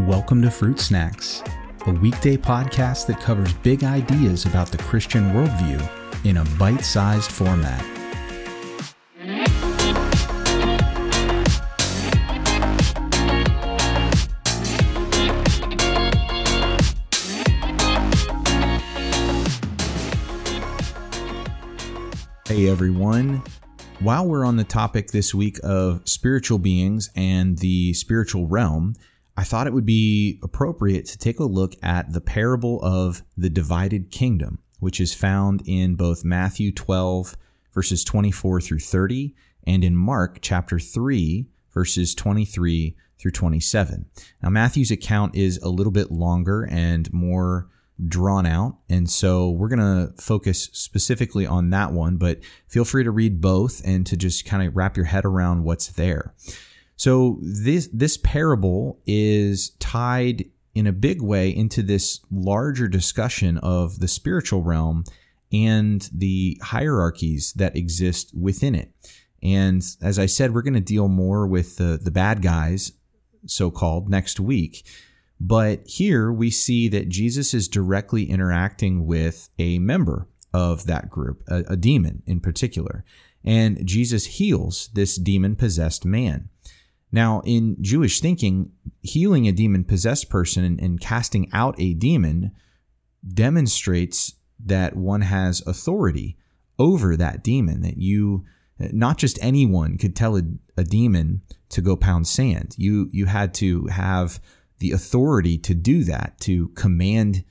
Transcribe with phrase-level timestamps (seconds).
[0.00, 1.42] Welcome to Fruit Snacks,
[1.86, 5.82] a weekday podcast that covers big ideas about the Christian worldview
[6.26, 7.80] in a bite sized format.
[22.46, 23.42] Hey everyone.
[24.00, 28.94] While we're on the topic this week of spiritual beings and the spiritual realm,
[29.36, 33.50] I thought it would be appropriate to take a look at the parable of the
[33.50, 37.36] divided kingdom, which is found in both Matthew 12,
[37.74, 39.34] verses 24 through 30,
[39.66, 44.06] and in Mark chapter 3, verses 23 through 27.
[44.42, 47.68] Now, Matthew's account is a little bit longer and more
[48.08, 53.04] drawn out, and so we're going to focus specifically on that one, but feel free
[53.04, 56.34] to read both and to just kind of wrap your head around what's there.
[56.96, 63.98] So this this parable is tied in a big way into this larger discussion of
[63.98, 65.04] the spiritual realm
[65.52, 68.92] and the hierarchies that exist within it.
[69.42, 72.92] And as I said, we're going to deal more with the the bad guys,
[73.46, 74.86] so called, next week.
[75.38, 81.42] But here we see that Jesus is directly interacting with a member of that group,
[81.48, 83.04] a, a demon in particular.
[83.44, 86.48] And Jesus heals this demon possessed man.
[87.12, 92.52] Now, in Jewish thinking, healing a demon possessed person and, and, casting out a demon
[93.26, 96.36] demonstrates that one has authority
[96.78, 98.44] over that demon, that you,
[98.78, 100.42] not just anyone could tell a,
[100.76, 102.74] a demon to go pound sand.
[102.76, 104.40] You, you had to have
[104.78, 107.44] the authority to do that, to command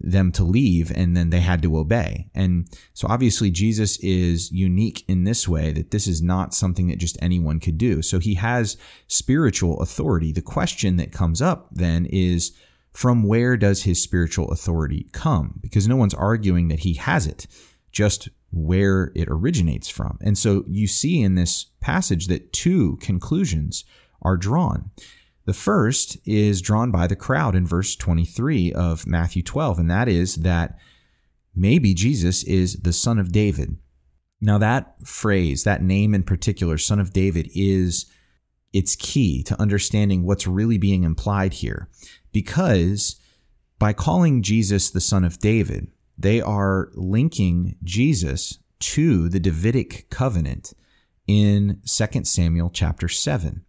[0.00, 2.28] them to leave and then they had to obey.
[2.34, 6.98] And so obviously Jesus is unique in this way that this is not something that
[6.98, 8.02] just anyone could do.
[8.02, 10.32] So he has spiritual authority.
[10.32, 12.52] The question that comes up then is
[12.92, 15.60] from where does his spiritual authority come?
[15.60, 17.46] Because no one's arguing that he has it,
[17.92, 20.18] just where it originates from.
[20.20, 23.84] And so you see in this passage that two conclusions
[24.22, 24.90] are drawn.
[25.48, 30.06] The first is drawn by the crowd in verse 23 of Matthew 12, and that
[30.06, 30.76] is that
[31.54, 33.78] maybe Jesus is the son of David.
[34.42, 38.04] Now, that phrase, that name in particular, son of David, is
[38.74, 41.88] its key to understanding what's really being implied here.
[42.30, 43.18] Because
[43.78, 50.74] by calling Jesus the son of David, they are linking Jesus to the Davidic covenant
[51.26, 53.64] in 2 Samuel chapter 7.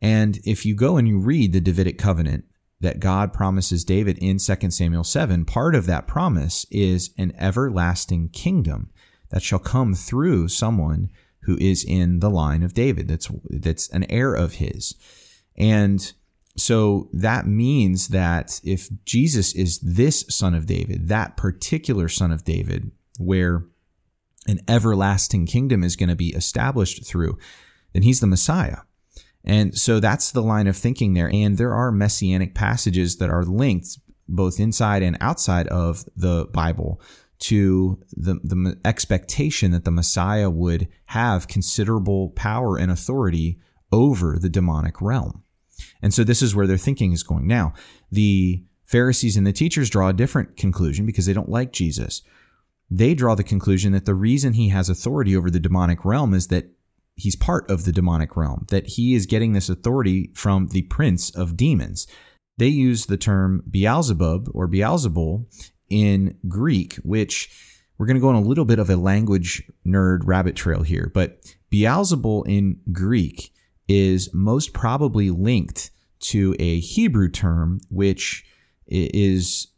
[0.00, 2.44] And if you go and you read the Davidic covenant
[2.80, 8.28] that God promises David in 2 Samuel 7, part of that promise is an everlasting
[8.28, 8.90] kingdom
[9.30, 13.08] that shall come through someone who is in the line of David.
[13.08, 14.94] That's that's an heir of his.
[15.56, 16.12] And
[16.56, 22.44] so that means that if Jesus is this son of David, that particular son of
[22.44, 23.64] David, where
[24.46, 27.38] an everlasting kingdom is going to be established through,
[27.92, 28.78] then he's the Messiah.
[29.46, 31.30] And so that's the line of thinking there.
[31.32, 33.98] And there are messianic passages that are linked
[34.28, 37.00] both inside and outside of the Bible
[37.38, 43.60] to the, the expectation that the Messiah would have considerable power and authority
[43.92, 45.42] over the demonic realm.
[46.02, 47.46] And so this is where their thinking is going.
[47.46, 47.74] Now,
[48.10, 52.22] the Pharisees and the teachers draw a different conclusion because they don't like Jesus.
[52.90, 56.46] They draw the conclusion that the reason he has authority over the demonic realm is
[56.48, 56.70] that
[57.16, 61.30] he's part of the demonic realm, that he is getting this authority from the prince
[61.30, 62.06] of demons.
[62.58, 65.46] They use the term Beelzebub or Beelzebul
[65.88, 67.50] in Greek, which
[67.98, 71.10] we're going to go on a little bit of a language nerd rabbit trail here,
[71.12, 71.38] but
[71.72, 73.52] Beelzebul in Greek
[73.88, 78.44] is most probably linked to a Hebrew term, which
[78.86, 79.68] is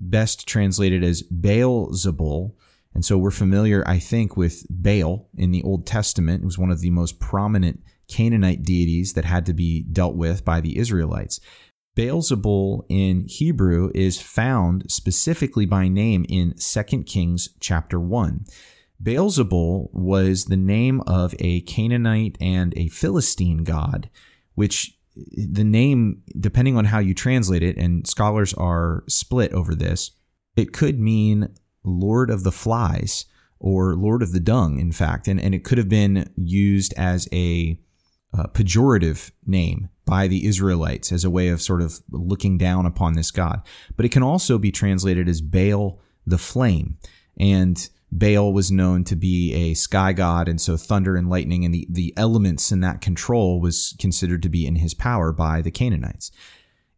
[0.00, 2.54] best translated as Baal Zebul,
[2.94, 6.42] and so we're familiar, I think, with Baal in the Old Testament.
[6.42, 10.44] It was one of the most prominent Canaanite deities that had to be dealt with
[10.44, 11.40] by the Israelites.
[11.94, 18.44] Baal-zebul in Hebrew is found specifically by name in 2 Kings chapter 1.
[19.00, 24.10] Baal-zebul was the name of a Canaanite and a Philistine god,
[24.54, 30.12] which the name, depending on how you translate it, and scholars are split over this,
[30.56, 31.48] it could mean
[31.88, 33.24] Lord of the Flies
[33.58, 35.26] or Lord of the Dung, in fact.
[35.26, 37.78] And, and it could have been used as a
[38.32, 43.14] uh, pejorative name by the Israelites as a way of sort of looking down upon
[43.14, 43.62] this God.
[43.96, 46.98] But it can also be translated as Baal the Flame.
[47.38, 51.74] And Baal was known to be a sky god, and so thunder and lightning and
[51.74, 55.70] the, the elements in that control was considered to be in his power by the
[55.70, 56.30] Canaanites.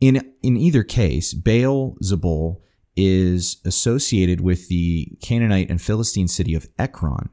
[0.00, 2.60] In in either case, Baal Zebul
[2.96, 7.30] is associated with the Canaanite and Philistine city of Ekron,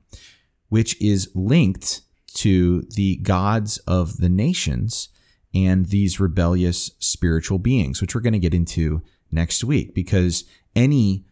[0.69, 2.01] which is linked
[2.35, 5.09] to the gods of the nations
[5.53, 9.01] and these rebellious spiritual beings, which we're going to get into
[9.31, 10.43] next week because
[10.75, 11.25] any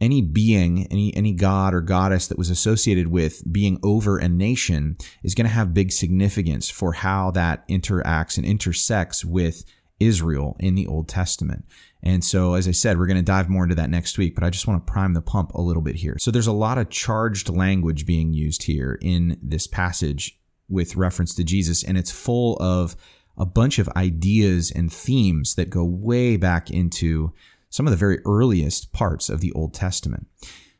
[0.00, 4.96] any being, any any god or goddess that was associated with being over a nation
[5.22, 9.64] is going to have big significance for how that interacts and intersects with
[10.00, 11.64] Israel in the Old Testament.
[12.04, 14.44] And so, as I said, we're going to dive more into that next week, but
[14.44, 16.16] I just want to prime the pump a little bit here.
[16.18, 21.34] So, there's a lot of charged language being used here in this passage with reference
[21.34, 22.94] to Jesus, and it's full of
[23.38, 27.32] a bunch of ideas and themes that go way back into
[27.70, 30.26] some of the very earliest parts of the Old Testament.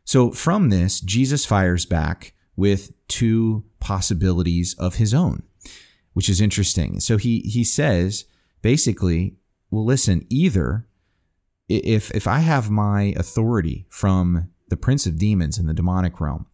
[0.05, 5.43] So, from this, Jesus fires back with two possibilities of his own,
[6.13, 7.01] which is interesting.
[7.01, 8.27] So, he, he says
[8.61, 9.37] basically,
[9.71, 10.87] well, listen, either
[11.69, 16.47] if if I have my authority from the prince of demons in the demonic realm,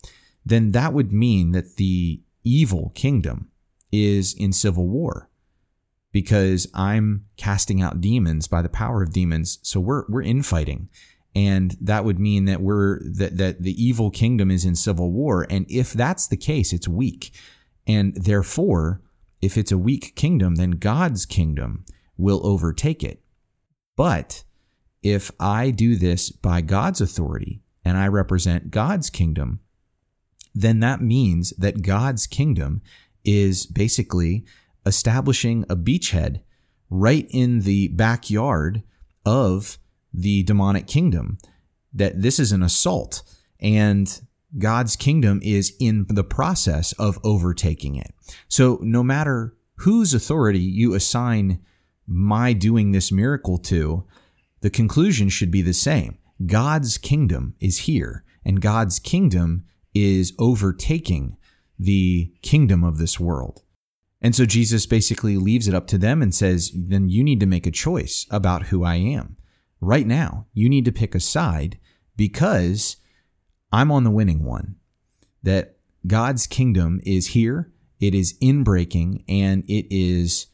[0.44, 3.50] then that would mean that the evil kingdom
[3.92, 5.28] is in civil war
[6.12, 9.58] because I'm casting out demons by the power of demons.
[9.62, 10.88] So we're we're infighting.
[11.32, 15.46] And that would mean that we're that, that the evil kingdom is in civil war.
[15.48, 17.32] And if that's the case, it's weak.
[17.86, 19.00] And therefore,
[19.40, 21.84] if it's a weak kingdom, then God's kingdom
[22.16, 23.22] will overtake it.
[23.96, 24.42] But
[25.02, 29.60] if I do this by God's authority and I represent God's kingdom,
[30.54, 32.82] then that means that God's kingdom
[33.24, 34.44] is basically
[34.84, 36.40] establishing a beachhead
[36.88, 38.82] right in the backyard
[39.24, 39.78] of
[40.12, 41.38] the demonic kingdom.
[41.92, 43.22] That this is an assault
[43.58, 44.20] and
[44.58, 48.12] God's kingdom is in the process of overtaking it.
[48.48, 51.60] So no matter whose authority you assign
[52.06, 54.04] my doing this miracle to,
[54.60, 56.18] the conclusion should be the same.
[56.46, 59.64] God's kingdom is here, and God's kingdom
[59.94, 61.36] is overtaking
[61.78, 63.62] the kingdom of this world.
[64.20, 67.46] And so Jesus basically leaves it up to them and says, then you need to
[67.46, 69.36] make a choice about who I am.
[69.80, 71.78] Right now, you need to pick a side
[72.16, 72.96] because
[73.72, 74.76] I'm on the winning one.
[75.42, 75.76] That
[76.06, 80.48] God's kingdom is here, it is inbreaking, and it is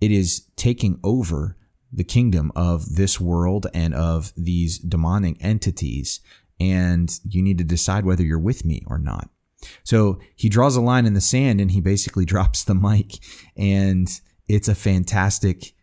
[0.00, 1.56] it is taking over
[1.92, 6.20] the kingdom of this world and of these demonic entities.
[6.58, 9.28] And you need to decide whether you're with me or not.
[9.84, 13.18] So he draws a line in the sand and he basically drops the mic.
[13.56, 14.08] And
[14.48, 15.74] it's a fantastic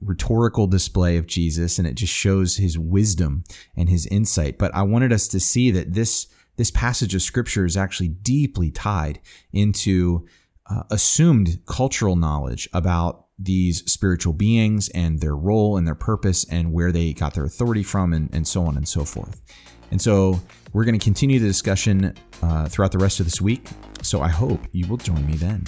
[0.00, 3.44] rhetorical display of Jesus and it just shows his wisdom
[3.76, 4.58] and his insight.
[4.58, 6.26] But I wanted us to see that this
[6.56, 9.18] this passage of scripture is actually deeply tied
[9.52, 10.24] into
[10.70, 16.72] uh, assumed cultural knowledge about these spiritual beings and their role and their purpose and
[16.72, 19.42] where they got their authority from and, and so on and so forth.
[19.90, 20.40] And so
[20.72, 23.68] we're going to continue the discussion uh, throughout the rest of this week.
[24.02, 25.64] So I hope you will join me then.